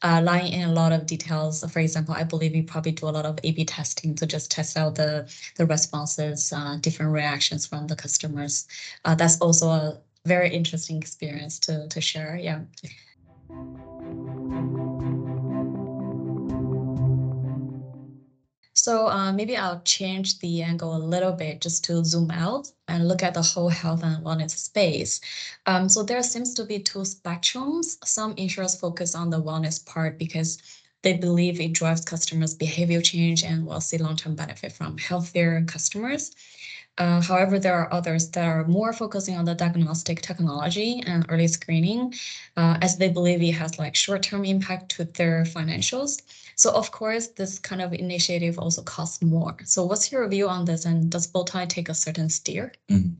uh, 0.00 0.22
lying 0.24 0.54
in 0.54 0.70
a 0.70 0.72
lot 0.72 0.92
of 0.92 1.04
details. 1.04 1.62
For 1.70 1.80
example, 1.80 2.14
I 2.14 2.24
believe 2.24 2.52
we 2.52 2.62
probably 2.62 2.92
do 2.92 3.08
a 3.08 3.10
lot 3.10 3.26
of 3.26 3.38
A/B 3.44 3.66
testing 3.66 4.14
to 4.14 4.26
just 4.26 4.50
test 4.50 4.78
out 4.78 4.94
the 4.94 5.30
the 5.56 5.66
responses, 5.66 6.50
uh, 6.50 6.78
different 6.80 7.12
reactions 7.12 7.66
from 7.66 7.88
the 7.88 7.96
customers. 7.96 8.66
Uh, 9.04 9.14
that's 9.14 9.38
also 9.42 9.68
a 9.68 10.00
very 10.24 10.48
interesting 10.48 10.96
experience 10.96 11.58
to 11.58 11.88
to 11.88 12.00
share. 12.00 12.38
Yeah. 12.38 12.60
So 18.86 19.08
uh, 19.08 19.32
maybe 19.32 19.56
I'll 19.56 19.80
change 19.80 20.38
the 20.38 20.62
angle 20.62 20.94
a 20.94 21.02
little 21.12 21.32
bit 21.32 21.60
just 21.60 21.82
to 21.86 22.04
zoom 22.04 22.30
out 22.30 22.70
and 22.86 23.08
look 23.08 23.20
at 23.20 23.34
the 23.34 23.42
whole 23.42 23.68
health 23.68 24.04
and 24.04 24.24
wellness 24.24 24.52
space. 24.52 25.20
Um, 25.66 25.88
so 25.88 26.04
there 26.04 26.22
seems 26.22 26.54
to 26.54 26.62
be 26.62 26.78
two 26.78 27.00
spectrums. 27.00 27.96
Some 28.06 28.34
insurers 28.36 28.78
focus 28.78 29.16
on 29.16 29.30
the 29.30 29.42
wellness 29.42 29.84
part 29.84 30.20
because 30.20 30.58
they 31.02 31.14
believe 31.14 31.60
it 31.60 31.72
drives 31.72 32.04
customers' 32.04 32.54
behavior 32.54 33.00
change 33.00 33.42
and 33.42 33.66
will 33.66 33.80
see 33.80 33.98
long-term 33.98 34.36
benefit 34.36 34.70
from 34.70 34.98
healthier 34.98 35.64
customers. 35.66 36.30
Uh, 36.98 37.20
however, 37.20 37.58
there 37.58 37.74
are 37.74 37.92
others 37.92 38.30
that 38.30 38.46
are 38.46 38.64
more 38.66 38.92
focusing 38.92 39.36
on 39.36 39.44
the 39.44 39.54
diagnostic 39.54 40.22
technology 40.22 41.02
and 41.06 41.26
early 41.28 41.46
screening, 41.46 42.14
uh, 42.56 42.78
as 42.80 42.96
they 42.96 43.08
believe 43.08 43.42
it 43.42 43.52
has 43.52 43.78
like 43.78 43.94
short-term 43.94 44.44
impact 44.44 44.90
to 44.90 45.04
their 45.04 45.44
financials. 45.44 46.22
So 46.54 46.72
of 46.72 46.90
course, 46.90 47.28
this 47.28 47.58
kind 47.58 47.82
of 47.82 47.92
initiative 47.92 48.58
also 48.58 48.82
costs 48.82 49.22
more. 49.22 49.56
So 49.64 49.84
what's 49.84 50.10
your 50.10 50.26
view 50.28 50.48
on 50.48 50.64
this, 50.64 50.86
and 50.86 51.10
does 51.10 51.26
Bowtie 51.26 51.68
take 51.68 51.90
a 51.90 51.94
certain 51.94 52.30
steer? 52.30 52.72
Mm. 52.90 53.14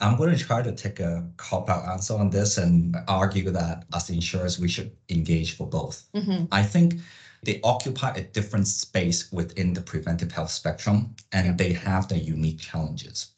I'm 0.00 0.16
going 0.16 0.36
to 0.36 0.42
try 0.42 0.60
to 0.62 0.72
take 0.72 1.00
a 1.00 1.26
cop-out 1.38 1.88
answer 1.88 2.14
on 2.14 2.28
this 2.28 2.58
and 2.58 2.96
argue 3.08 3.50
that 3.50 3.84
as 3.94 4.10
insurers, 4.10 4.58
we 4.58 4.68
should 4.68 4.92
engage 5.08 5.56
for 5.56 5.66
both. 5.66 6.04
Mm-hmm. 6.14 6.46
I 6.52 6.62
think 6.62 7.00
they 7.42 7.60
occupy 7.62 8.12
a 8.14 8.22
different 8.22 8.66
space 8.66 9.30
within 9.32 9.72
the 9.72 9.80
preventive 9.80 10.32
health 10.32 10.50
spectrum, 10.50 11.14
and 11.32 11.46
yeah. 11.46 11.52
they 11.56 11.72
have 11.72 12.08
their 12.08 12.18
unique 12.18 12.60
challenges. 12.60 13.32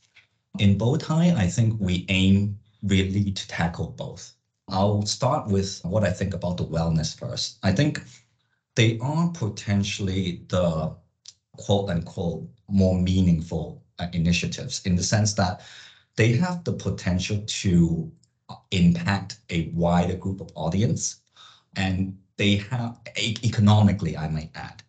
In 0.59 0.79
Bowtie, 0.79 1.35
I 1.37 1.47
think 1.47 1.77
we 1.79 2.07
aim 2.09 2.59
really 2.83 3.31
to 3.31 3.49
tackle 3.49 3.89
both. 3.97 4.33
I'll 4.69 5.03
start 5.07 5.47
with 5.47 5.81
what 5.85 6.05
I 6.05 6.11
think 6.11 6.35
about 6.35 6.57
the 6.57 6.67
wellness 6.67 7.19
first. 7.19 7.59
I 7.63 7.73
think 7.73 8.03
they 8.77 8.99
are 9.01 9.29
potentially 9.31 10.43
the 10.49 10.95
quote 11.57 11.91
unquote 11.91 12.49
more 12.69 12.99
meaningful 12.99 13.83
uh, 13.99 14.07
initiatives 14.13 14.81
in 14.85 14.95
the 14.97 15.03
sense 15.03 15.35
that 15.35 15.63
they 16.17 16.33
have 16.33 16.65
the 16.65 16.73
potential 16.73 17.43
to 17.47 18.13
impact 18.71 19.39
a 19.51 19.71
wider 19.75 20.15
group 20.15 20.41
of 20.41 20.51
audience 20.55 21.21
and 21.77 22.17
they 22.39 22.57
have 22.71 22.97
economically, 23.17 24.17
I 24.17 24.29
might 24.29 24.51
add. 24.55 24.83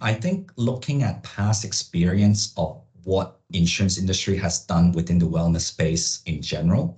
I 0.00 0.14
think 0.14 0.52
looking 0.56 1.02
at 1.02 1.22
past 1.24 1.64
experience 1.64 2.52
of 2.56 2.80
what 3.02 3.38
insurance 3.52 3.98
industry 3.98 4.36
has 4.36 4.60
done 4.60 4.92
within 4.92 5.18
the 5.18 5.26
wellness 5.26 5.62
space 5.62 6.22
in 6.24 6.40
general, 6.40 6.96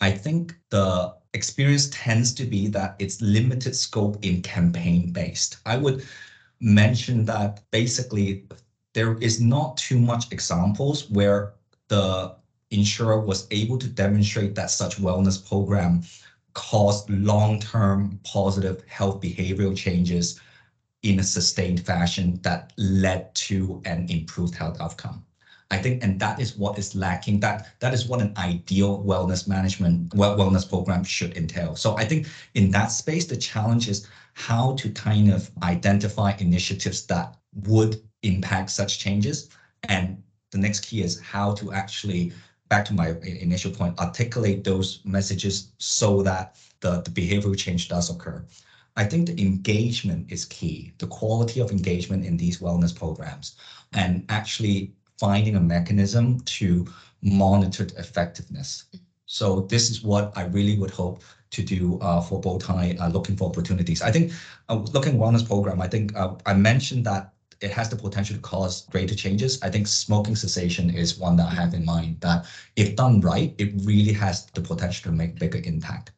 I 0.00 0.12
think 0.12 0.54
the 0.70 1.14
experience 1.34 1.88
tends 1.90 2.32
to 2.34 2.44
be 2.44 2.68
that 2.68 2.94
it's 2.98 3.20
limited 3.20 3.74
scope 3.74 4.24
in 4.24 4.40
campaign 4.42 5.10
based. 5.12 5.58
I 5.66 5.76
would 5.76 6.04
mention 6.60 7.24
that 7.26 7.60
basically 7.70 8.44
there 8.94 9.16
is 9.18 9.40
not 9.40 9.76
too 9.76 9.98
much 9.98 10.32
examples 10.32 11.10
where 11.10 11.54
the 11.88 12.34
insurer 12.70 13.20
was 13.20 13.46
able 13.50 13.78
to 13.78 13.88
demonstrate 13.88 14.54
that 14.54 14.70
such 14.70 14.96
wellness 14.96 15.44
program 15.44 16.02
caused 16.58 17.08
long-term 17.08 18.18
positive 18.24 18.82
health 18.88 19.20
behavioral 19.20 19.76
changes 19.76 20.40
in 21.04 21.20
a 21.20 21.22
sustained 21.22 21.86
fashion 21.86 22.40
that 22.42 22.72
led 22.76 23.32
to 23.36 23.80
an 23.84 24.06
improved 24.10 24.56
health 24.56 24.76
outcome. 24.80 25.24
I 25.70 25.76
think, 25.76 26.02
and 26.02 26.18
that 26.18 26.40
is 26.40 26.56
what 26.56 26.76
is 26.76 26.96
lacking. 26.96 27.38
That 27.40 27.68
that 27.78 27.94
is 27.94 28.06
what 28.06 28.20
an 28.20 28.34
ideal 28.36 29.04
wellness 29.04 29.46
management 29.46 30.12
well, 30.14 30.36
wellness 30.36 30.68
program 30.68 31.04
should 31.04 31.36
entail. 31.36 31.76
So 31.76 31.96
I 31.96 32.04
think 32.04 32.26
in 32.54 32.72
that 32.72 32.88
space, 32.88 33.26
the 33.26 33.36
challenge 33.36 33.88
is 33.88 34.08
how 34.32 34.74
to 34.76 34.90
kind 34.90 35.30
of 35.30 35.50
identify 35.62 36.32
initiatives 36.38 37.06
that 37.06 37.36
would 37.68 38.00
impact 38.22 38.70
such 38.70 38.98
changes. 38.98 39.50
And 39.88 40.20
the 40.50 40.58
next 40.58 40.80
key 40.80 41.02
is 41.02 41.20
how 41.20 41.54
to 41.54 41.72
actually 41.72 42.32
back 42.68 42.84
to 42.86 42.94
my 42.94 43.14
initial 43.22 43.70
point, 43.70 43.98
articulate 43.98 44.64
those 44.64 45.00
messages 45.04 45.72
so 45.78 46.22
that 46.22 46.56
the, 46.80 47.00
the 47.02 47.10
behavioral 47.10 47.56
change 47.56 47.88
does 47.88 48.10
occur. 48.10 48.44
I 48.96 49.04
think 49.04 49.26
the 49.26 49.40
engagement 49.40 50.30
is 50.30 50.44
key, 50.44 50.92
the 50.98 51.06
quality 51.06 51.60
of 51.60 51.70
engagement 51.70 52.24
in 52.24 52.36
these 52.36 52.58
wellness 52.58 52.94
programs, 52.94 53.56
and 53.92 54.24
actually 54.28 54.92
finding 55.18 55.56
a 55.56 55.60
mechanism 55.60 56.40
to 56.40 56.86
monitor 57.22 57.84
the 57.84 57.98
effectiveness. 57.98 58.84
So 59.26 59.60
this 59.62 59.90
is 59.90 60.02
what 60.02 60.32
I 60.36 60.44
really 60.46 60.78
would 60.78 60.90
hope 60.90 61.22
to 61.50 61.62
do 61.62 61.98
uh, 62.00 62.20
for 62.20 62.40
Bowtie, 62.40 63.00
uh, 63.00 63.08
looking 63.08 63.36
for 63.36 63.48
opportunities. 63.48 64.02
I 64.02 64.10
think 64.10 64.32
uh, 64.68 64.76
looking 64.92 65.18
wellness 65.18 65.46
program, 65.46 65.80
I 65.80 65.88
think 65.88 66.16
uh, 66.16 66.34
I 66.46 66.54
mentioned 66.54 67.04
that 67.06 67.32
it 67.60 67.70
has 67.70 67.88
the 67.88 67.96
potential 67.96 68.36
to 68.36 68.42
cause 68.42 68.86
greater 68.90 69.14
changes. 69.14 69.60
I 69.62 69.70
think 69.70 69.86
smoking 69.86 70.36
cessation 70.36 70.90
is 70.90 71.18
one 71.18 71.36
that 71.36 71.50
I 71.50 71.54
have 71.54 71.74
in 71.74 71.84
mind 71.84 72.20
that 72.20 72.46
if 72.76 72.96
done 72.96 73.20
right, 73.20 73.54
it 73.58 73.72
really 73.84 74.12
has 74.12 74.46
the 74.46 74.60
potential 74.60 75.10
to 75.10 75.16
make 75.16 75.38
bigger 75.38 75.60
impact. 75.64 76.12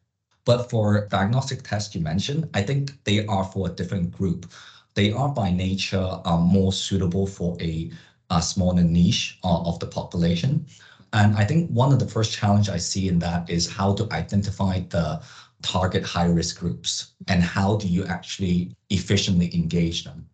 But 0.45 0.69
for 0.69 1.07
diagnostic 1.07 1.63
tests 1.63 1.93
you 1.95 2.01
mentioned, 2.01 2.49
I 2.53 2.63
think 2.63 3.03
they 3.03 3.25
are 3.27 3.43
for 3.43 3.67
a 3.67 3.73
different 3.73 4.11
group. 4.11 4.51
They 4.93 5.11
are 5.11 5.29
by 5.29 5.51
nature 5.51 6.19
uh, 6.25 6.37
more 6.37 6.73
suitable 6.73 7.27
for 7.27 7.57
a, 7.61 7.91
a 8.29 8.41
smaller 8.41 8.83
niche 8.83 9.39
uh, 9.43 9.61
of 9.63 9.79
the 9.79 9.87
population. 9.87 10.65
And 11.13 11.35
I 11.35 11.45
think 11.45 11.69
one 11.69 11.91
of 11.91 11.99
the 11.99 12.07
first 12.07 12.33
challenge 12.33 12.69
I 12.69 12.77
see 12.77 13.07
in 13.07 13.19
that 13.19 13.49
is 13.49 13.69
how 13.69 13.93
to 13.95 14.11
identify 14.11 14.79
the 14.89 15.21
target 15.61 16.03
high 16.03 16.25
risk 16.25 16.59
groups 16.59 17.13
and 17.27 17.43
how 17.43 17.75
do 17.75 17.87
you 17.87 18.05
actually 18.05 18.75
efficiently 18.89 19.53
engage 19.53 20.03
them. 20.03 20.27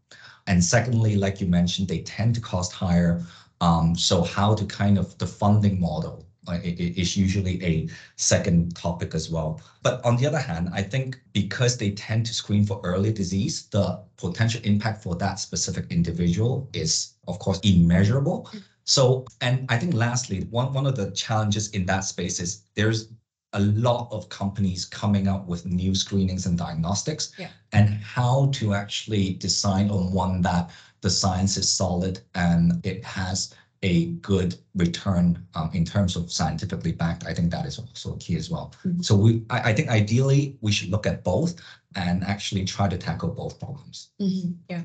And 0.47 0.63
secondly, 0.63 1.15
like 1.15 1.41
you 1.41 1.47
mentioned, 1.47 1.87
they 1.87 1.99
tend 1.99 2.35
to 2.35 2.41
cost 2.41 2.71
higher. 2.71 3.23
Um, 3.59 3.95
so 3.95 4.23
how 4.23 4.55
to 4.55 4.65
kind 4.65 4.97
of 4.97 5.17
the 5.17 5.27
funding 5.27 5.79
model 5.79 6.25
uh, 6.47 6.59
is 6.63 7.17
usually 7.17 7.61
a 7.63 7.89
second 8.15 8.75
topic 8.75 9.13
as 9.13 9.29
well. 9.29 9.61
But 9.83 10.03
on 10.05 10.15
the 10.15 10.25
other 10.25 10.39
hand, 10.39 10.69
I 10.71 10.81
think 10.81 11.19
because 11.33 11.77
they 11.77 11.91
tend 11.91 12.25
to 12.27 12.33
screen 12.33 12.65
for 12.65 12.79
early 12.83 13.11
disease, 13.11 13.67
the 13.67 14.01
potential 14.15 14.61
impact 14.63 15.03
for 15.03 15.15
that 15.15 15.39
specific 15.39 15.87
individual 15.89 16.69
is, 16.73 17.15
of 17.27 17.39
course, 17.39 17.59
immeasurable. 17.63 18.49
So, 18.85 19.25
and 19.41 19.65
I 19.69 19.77
think 19.77 19.93
lastly, 19.93 20.47
one, 20.49 20.71
one 20.71 20.87
of 20.87 20.95
the 20.95 21.11
challenges 21.11 21.69
in 21.71 21.85
that 21.87 22.05
space 22.05 22.39
is 22.39 22.63
there's 22.75 23.09
a 23.53 23.59
lot 23.59 24.07
of 24.11 24.29
companies 24.29 24.85
coming 24.85 25.27
up 25.27 25.47
with 25.47 25.65
new 25.65 25.95
screenings 25.95 26.45
and 26.45 26.57
diagnostics 26.57 27.33
yeah. 27.37 27.49
and 27.71 27.89
how 27.89 28.49
to 28.53 28.73
actually 28.73 29.33
decide 29.33 29.89
on 29.89 30.11
one 30.11 30.41
that 30.41 30.69
the 31.01 31.09
science 31.09 31.57
is 31.57 31.69
solid 31.69 32.19
and 32.35 32.85
it 32.85 33.03
has 33.03 33.53
a 33.83 34.07
good 34.15 34.55
return 34.75 35.45
um, 35.55 35.69
in 35.73 35.85
terms 35.85 36.15
of 36.15 36.31
scientifically 36.31 36.91
backed. 36.91 37.25
I 37.25 37.33
think 37.33 37.51
that 37.51 37.65
is 37.65 37.77
also 37.77 38.15
key 38.17 38.35
as 38.35 38.49
well. 38.49 38.73
Mm-hmm. 38.85 39.01
So 39.01 39.15
we, 39.15 39.43
I, 39.49 39.69
I, 39.69 39.73
think 39.73 39.89
ideally 39.89 40.57
we 40.61 40.71
should 40.71 40.89
look 40.89 41.05
at 41.05 41.23
both 41.23 41.55
and 41.95 42.23
actually 42.23 42.65
try 42.65 42.87
to 42.89 42.97
tackle 42.97 43.29
both 43.29 43.59
problems. 43.59 44.09
Mm-hmm. 44.19 44.51
Yeah, 44.69 44.81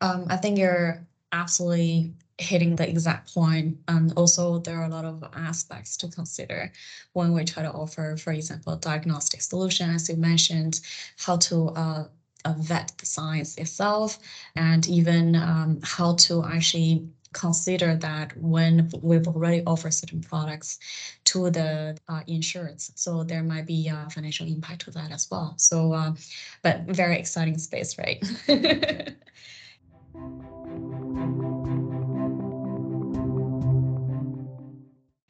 um, 0.00 0.26
I 0.28 0.36
think 0.36 0.58
you're 0.58 1.06
absolutely 1.30 2.12
hitting 2.38 2.76
the 2.76 2.88
exact 2.88 3.34
point. 3.34 3.78
And 3.88 4.12
also 4.16 4.58
there 4.58 4.78
are 4.78 4.84
a 4.84 4.88
lot 4.88 5.04
of 5.04 5.24
aspects 5.34 5.96
to 5.98 6.08
consider 6.08 6.72
when 7.12 7.32
we 7.32 7.44
try 7.44 7.62
to 7.62 7.70
offer, 7.70 8.16
for 8.16 8.32
example, 8.32 8.76
diagnostic 8.76 9.42
solution, 9.42 9.90
as 9.90 10.08
you 10.08 10.16
mentioned, 10.16 10.80
how 11.18 11.36
to 11.36 11.68
uh, 11.70 12.04
uh, 12.44 12.54
vet 12.58 12.92
the 12.98 13.06
science 13.06 13.56
itself, 13.56 14.18
and 14.56 14.88
even 14.88 15.36
um, 15.36 15.78
how 15.82 16.14
to 16.16 16.44
actually 16.44 17.08
consider 17.32 17.96
that 17.96 18.36
when 18.36 18.90
we've 19.00 19.26
already 19.26 19.62
offered 19.66 19.94
certain 19.94 20.20
products 20.20 20.78
to 21.24 21.50
the 21.50 21.96
uh, 22.08 22.20
insurance. 22.26 22.92
So 22.94 23.24
there 23.24 23.42
might 23.42 23.66
be 23.66 23.88
a 23.88 24.08
financial 24.10 24.46
impact 24.46 24.82
to 24.82 24.90
that 24.92 25.12
as 25.12 25.28
well. 25.30 25.54
So, 25.56 25.92
uh, 25.92 26.12
but 26.62 26.82
very 26.82 27.18
exciting 27.18 27.58
space, 27.58 27.98
right? 27.98 28.22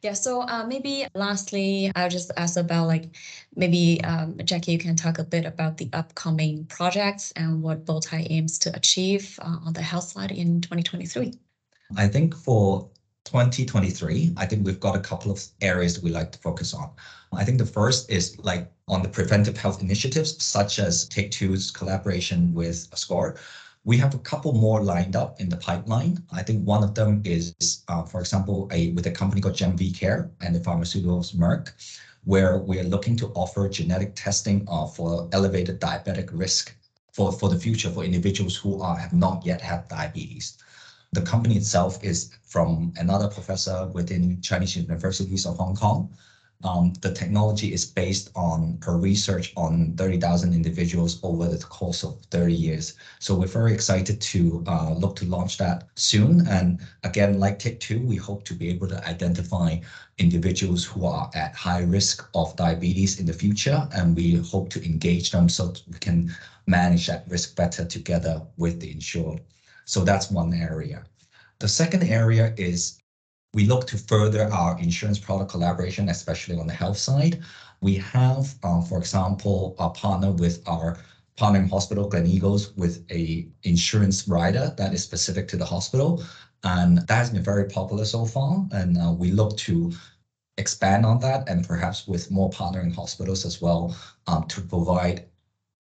Yeah, 0.02 0.14
so 0.14 0.42
uh, 0.42 0.66
maybe 0.66 1.06
lastly, 1.14 1.92
I'll 1.94 2.08
just 2.08 2.32
ask 2.36 2.56
about 2.56 2.88
like 2.88 3.14
maybe 3.54 4.00
um, 4.02 4.36
Jackie, 4.44 4.72
you 4.72 4.78
can 4.78 4.96
talk 4.96 5.20
a 5.20 5.24
bit 5.24 5.46
about 5.46 5.76
the 5.76 5.88
upcoming 5.92 6.64
projects 6.64 7.32
and 7.36 7.62
what 7.62 7.84
Bowtie 7.84 8.26
aims 8.28 8.58
to 8.60 8.74
achieve 8.74 9.38
uh, 9.40 9.58
on 9.64 9.72
the 9.72 9.82
health 9.82 10.04
side 10.04 10.32
in 10.32 10.60
2023. 10.60 11.34
I 11.96 12.08
think 12.08 12.34
for 12.34 12.90
2023, 13.26 14.32
I 14.36 14.44
think 14.44 14.66
we've 14.66 14.80
got 14.80 14.96
a 14.96 15.00
couple 15.00 15.30
of 15.30 15.44
areas 15.60 15.94
that 15.94 16.02
we 16.02 16.10
like 16.10 16.32
to 16.32 16.38
focus 16.40 16.74
on. 16.74 16.90
I 17.32 17.44
think 17.44 17.58
the 17.58 17.66
first 17.66 18.10
is 18.10 18.36
like 18.40 18.72
on 18.88 19.02
the 19.02 19.08
preventive 19.08 19.56
health 19.56 19.80
initiatives, 19.82 20.42
such 20.42 20.80
as 20.80 21.08
Take 21.08 21.30
Two's 21.30 21.70
collaboration 21.70 22.52
with 22.52 22.88
SCOR. 22.92 23.38
We 23.84 23.98
have 23.98 24.14
a 24.14 24.18
couple 24.18 24.52
more 24.52 24.80
lined 24.80 25.16
up 25.16 25.40
in 25.40 25.48
the 25.48 25.56
pipeline. 25.56 26.22
I 26.30 26.44
think 26.44 26.64
one 26.64 26.84
of 26.84 26.94
them 26.94 27.20
is, 27.24 27.82
uh, 27.88 28.04
for 28.04 28.20
example, 28.20 28.68
with 28.94 29.06
a 29.06 29.10
company 29.10 29.40
called 29.40 29.56
GemVCare 29.56 30.30
and 30.40 30.54
the 30.54 30.60
pharmaceuticals 30.60 31.34
Merck, 31.34 31.72
where 32.22 32.58
we 32.58 32.78
are 32.78 32.84
looking 32.84 33.16
to 33.16 33.32
offer 33.34 33.68
genetic 33.68 34.14
testing 34.14 34.64
uh, 34.68 34.86
for 34.86 35.28
elevated 35.32 35.80
diabetic 35.80 36.30
risk 36.32 36.76
for, 37.12 37.32
the 37.32 37.58
future 37.58 37.90
for 37.90 38.04
individuals 38.04 38.56
who 38.56 38.80
have 38.82 39.12
not 39.12 39.44
yet 39.44 39.60
had 39.60 39.88
diabetes. 39.88 40.58
The 41.12 41.22
company 41.22 41.56
itself 41.56 42.02
is 42.04 42.30
from 42.44 42.92
another 42.96 43.26
professor 43.26 43.88
within 43.88 44.40
Chinese 44.40 44.76
universities 44.76 45.44
of 45.44 45.58
Hong 45.58 45.74
Kong, 45.74 46.16
the 46.62 47.12
technology 47.12 47.72
is 47.72 47.84
based 47.84 48.30
on 48.36 48.78
a 48.86 48.92
research 48.92 49.52
on 49.56 49.94
30,000 49.96 50.54
individuals 50.54 51.18
over 51.22 51.48
the 51.48 51.58
course 51.58 52.04
of 52.04 52.20
30 52.30 52.54
years. 52.54 52.94
So 53.18 53.34
we're 53.34 53.46
very 53.46 53.72
excited 53.72 54.20
to 54.20 54.62
uh, 54.68 54.92
look 54.94 55.16
to 55.16 55.24
launch 55.24 55.58
that 55.58 55.88
soon. 55.96 56.46
And 56.46 56.80
again, 57.02 57.40
like 57.40 57.58
Take 57.58 57.80
Two, 57.80 58.00
we 58.00 58.16
hope 58.16 58.44
to 58.44 58.54
be 58.54 58.68
able 58.68 58.86
to 58.88 59.08
identify 59.08 59.80
individuals 60.18 60.84
who 60.84 61.04
are 61.04 61.30
at 61.34 61.54
high 61.54 61.82
risk 61.82 62.28
of 62.34 62.54
diabetes 62.54 63.18
in 63.18 63.26
the 63.26 63.32
future. 63.32 63.88
And 63.92 64.14
we 64.14 64.36
hope 64.36 64.70
to 64.70 64.84
engage 64.84 65.32
them 65.32 65.48
so 65.48 65.74
we 65.90 65.98
can 65.98 66.32
manage 66.66 67.08
that 67.08 67.24
risk 67.28 67.56
better 67.56 67.84
together 67.84 68.40
with 68.56 68.78
the 68.78 68.92
insured. 68.92 69.40
So 69.84 70.04
that's 70.04 70.30
one 70.30 70.54
area. 70.54 71.04
The 71.58 71.68
second 71.68 72.04
area 72.04 72.54
is 72.56 73.01
we 73.54 73.66
look 73.66 73.86
to 73.88 73.98
further 73.98 74.50
our 74.52 74.78
insurance 74.78 75.18
product 75.18 75.50
collaboration, 75.50 76.08
especially 76.08 76.56
on 76.56 76.66
the 76.66 76.72
health 76.72 76.96
side. 76.96 77.42
We 77.80 77.96
have, 77.96 78.54
uh, 78.62 78.80
for 78.82 78.98
example, 78.98 79.74
a 79.78 79.90
partner 79.90 80.30
with 80.30 80.62
our 80.66 80.98
partnering 81.38 81.68
hospital, 81.68 82.08
Gleneagles, 82.08 82.76
with 82.76 83.04
a 83.10 83.48
insurance 83.64 84.26
rider 84.28 84.74
that 84.78 84.92
is 84.94 85.02
specific 85.02 85.48
to 85.48 85.56
the 85.56 85.64
hospital. 85.64 86.22
And 86.64 86.98
that 86.98 87.14
has 87.14 87.30
been 87.30 87.42
very 87.42 87.68
popular 87.68 88.04
so 88.04 88.24
far. 88.24 88.66
And 88.70 88.96
uh, 88.96 89.12
we 89.12 89.32
look 89.32 89.56
to 89.58 89.92
expand 90.58 91.04
on 91.04 91.18
that 91.20 91.48
and 91.48 91.66
perhaps 91.66 92.06
with 92.06 92.30
more 92.30 92.50
partnering 92.50 92.94
hospitals 92.94 93.44
as 93.44 93.60
well 93.60 93.96
um, 94.26 94.44
to 94.48 94.60
provide 94.60 95.26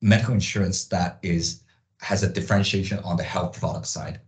medical 0.00 0.34
insurance 0.34 0.84
that 0.86 1.18
is 1.22 1.62
has 2.00 2.24
a 2.24 2.28
differentiation 2.28 2.98
on 3.00 3.16
the 3.16 3.22
health 3.22 3.58
product 3.58 3.86
side. 3.86 4.20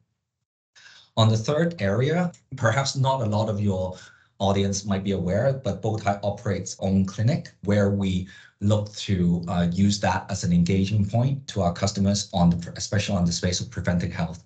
On 1.16 1.28
the 1.28 1.37
third 1.37 1.80
area, 1.80 2.33
perhaps 2.56 2.97
not 2.97 3.23
a 3.23 3.26
lot 3.26 3.49
of 3.49 3.61
your 3.61 3.97
audience 4.40 4.85
might 4.85 5.04
be 5.04 5.12
aware, 5.12 5.52
but 5.52 5.80
Bowtie 5.80 6.18
operates 6.25 6.76
own 6.80 7.04
clinic 7.04 7.52
where 7.62 7.90
we 7.90 8.28
look 8.61 8.92
to 8.94 9.44
uh, 9.47 9.68
use 9.73 10.00
that 10.00 10.26
as 10.28 10.42
an 10.42 10.52
engaging 10.52 11.06
point 11.06 11.47
to 11.49 11.61
our 11.62 11.73
customers 11.73 12.28
on 12.33 12.50
the, 12.50 12.73
especially 12.76 13.16
on 13.16 13.25
the 13.25 13.33
space 13.33 13.61
of 13.61 13.71
preventive 13.71 14.11
health. 14.11 14.42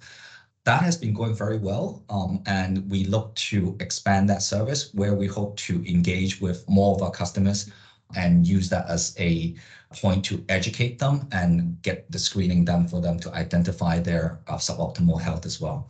That 0.65 0.83
has 0.83 0.97
been 0.99 1.15
going 1.15 1.35
very 1.35 1.57
well, 1.59 2.05
um, 2.11 2.43
and 2.45 2.91
we 2.91 3.05
look 3.05 3.35
to 3.37 3.75
expand 3.81 4.29
that 4.29 4.43
service 4.43 4.93
where 4.93 5.15
we 5.15 5.27
hope 5.27 5.57
to 5.69 5.83
engage 5.89 6.39
with 6.39 6.69
more 6.69 6.95
of 6.95 7.03
our 7.03 7.11
customers 7.11 7.71
and 8.15 8.47
use 8.47 8.69
that 8.69 8.87
as 8.89 9.15
a 9.19 9.55
point 10.03 10.23
to 10.27 10.45
educate 10.51 10.99
them 10.99 11.29
and 11.33 11.81
get 11.81 12.11
the 12.13 12.19
screening 12.19 12.65
done 12.65 12.87
for 12.87 13.01
them 13.01 13.19
to 13.21 13.33
identify 13.33 13.99
their 13.99 14.39
uh, 14.47 14.57
suboptimal 14.57 15.19
health 15.19 15.47
as 15.47 15.59
well. 15.61 15.89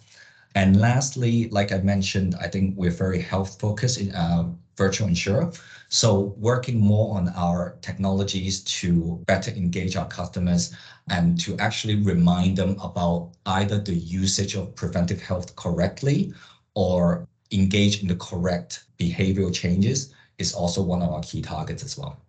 And 0.54 0.80
lastly, 0.80 1.48
like 1.50 1.72
I 1.72 1.78
mentioned, 1.78 2.34
I 2.40 2.48
think 2.48 2.76
we're 2.76 2.90
very 2.90 3.20
health 3.20 3.60
focused 3.60 4.00
in 4.00 4.12
uh, 4.12 4.50
virtual 4.76 5.08
insurer. 5.08 5.52
So 5.88 6.34
working 6.38 6.80
more 6.80 7.16
on 7.16 7.28
our 7.30 7.76
technologies 7.80 8.62
to 8.80 9.22
better 9.26 9.50
engage 9.50 9.96
our 9.96 10.06
customers 10.06 10.74
and 11.10 11.38
to 11.40 11.56
actually 11.58 11.96
remind 11.96 12.56
them 12.56 12.78
about 12.82 13.32
either 13.46 13.78
the 13.78 13.94
usage 13.94 14.54
of 14.54 14.74
preventive 14.74 15.20
health 15.20 15.54
correctly 15.56 16.32
or 16.74 17.26
engage 17.50 18.02
in 18.02 18.08
the 18.08 18.16
correct 18.16 18.84
behavioral 18.98 19.54
changes 19.54 20.14
is 20.38 20.54
also 20.54 20.82
one 20.82 21.02
of 21.02 21.10
our 21.10 21.22
key 21.22 21.42
targets 21.42 21.82
as 21.82 21.96
well. 21.98 22.20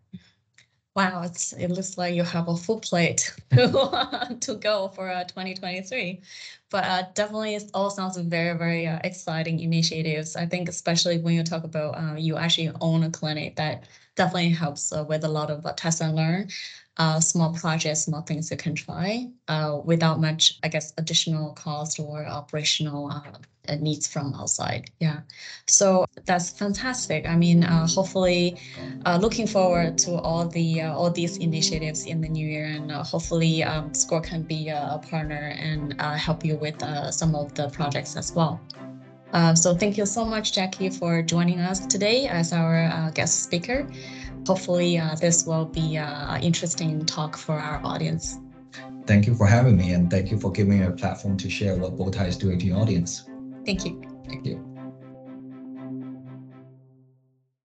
Wow, 1.00 1.22
it's 1.22 1.54
it 1.54 1.70
looks 1.70 1.98
like 1.98 2.14
you 2.14 2.24
have 2.24 2.50
a 2.50 2.58
full 2.58 2.82
plate 2.82 3.34
to, 3.52 4.58
go 4.60 4.90
for 4.90 5.10
uh, 5.10 5.24
2023. 5.24 6.20
But 6.70 6.84
uh, 6.84 7.04
definitely, 7.14 7.56
it 7.56 7.72
all 7.74 7.90
sounds 7.90 8.18
very, 8.18 8.58
very 8.58 8.86
uh, 8.86 9.00
exciting 9.06 9.62
initiatives. 9.62 10.36
I 10.36 10.46
think, 10.46 10.68
especially 10.68 11.20
when 11.20 11.36
you 11.36 11.44
talk 11.44 11.64
about 11.64 11.92
uh, 11.98 12.16
you 12.16 12.36
actually 12.36 12.72
own 12.82 13.04
a 13.04 13.10
clinic, 13.10 13.56
that 13.56 13.86
definitely 14.18 14.50
helps 14.50 14.92
uh, 14.92 15.06
with 15.08 15.24
a 15.24 15.30
lot 15.30 15.50
of 15.50 15.64
test 15.78 16.02
and 16.02 16.18
learn 16.18 16.50
uh, 17.00 17.20
small 17.20 17.54
projects, 17.54 18.04
small 18.04 18.22
things 18.22 18.52
you 18.52 18.58
can 18.58 18.76
try 18.76 19.30
uh, 19.48 19.80
without 19.86 20.20
much, 20.20 20.60
I 20.64 20.68
guess, 20.68 20.94
additional 20.98 21.54
cost 21.54 21.98
or 21.98 22.26
operational 22.26 23.10
uh, 23.10 23.76
needs 23.80 24.06
from 24.06 24.34
outside. 24.36 24.92
Yeah, 25.00 25.22
so 25.66 26.06
that's 26.26 26.50
fantastic. 26.50 27.26
I 27.26 27.38
mean, 27.38 27.64
uh, 27.64 27.88
hopefully, 27.88 28.60
uh, 29.06 29.18
looking 29.22 29.48
forward 29.48 29.98
to 30.00 30.16
all 30.20 30.46
the 30.46 30.82
uh, 30.82 30.94
all 30.94 31.10
these 31.10 31.38
initiatives 31.38 32.06
in 32.06 32.20
the 32.20 32.28
new 32.28 32.46
year, 32.46 32.66
and 32.66 32.92
hopefully, 32.92 33.64
um, 33.64 33.94
SCOR 33.94 34.20
can 34.20 34.44
be 34.44 34.68
a 34.68 35.00
partner 35.10 35.56
and 35.58 36.00
help 36.02 36.44
you 36.44 36.58
with 36.58 36.84
some 37.12 37.34
of 37.34 37.54
the 37.56 37.70
projects 37.70 38.18
as 38.18 38.34
well. 38.36 38.60
So 39.56 39.76
thank 39.76 39.96
you 39.96 40.06
so 40.06 40.26
much, 40.26 40.54
Jackie, 40.54 40.90
for 40.90 41.22
joining 41.22 41.60
us 41.60 41.86
today 41.86 42.28
as 42.28 42.52
our 42.52 43.12
guest 43.14 43.44
speaker 43.44 43.88
hopefully 44.50 44.98
uh, 44.98 45.14
this 45.14 45.46
will 45.46 45.66
be 45.66 45.98
an 45.98 46.42
interesting 46.42 47.06
talk 47.06 47.38
for 47.38 47.54
our 47.54 47.80
audience. 47.86 48.40
Thank 49.06 49.28
you 49.28 49.36
for 49.36 49.46
having 49.46 49.78
me 49.78 49.94
and 49.94 50.10
thank 50.10 50.32
you 50.32 50.40
for 50.40 50.52
giving 50.52 50.80
me 50.80 50.86
a 50.86 50.92
platform 50.92 51.38
to 51.38 51.50
share 51.50 51.76
what 51.76 51.96
Bowtie 51.98 52.28
is 52.28 52.36
doing 52.36 52.58
to 52.58 52.66
your 52.66 52.78
audience. 52.78 53.30
Thank 53.64 53.86
you. 53.86 54.02
Thank 54.28 54.46
you. 54.46 54.69